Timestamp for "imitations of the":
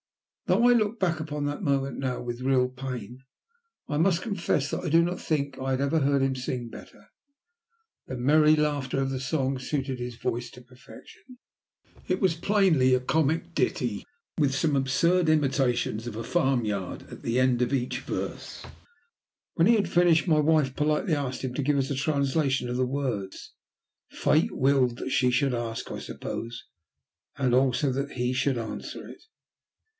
15.29-16.23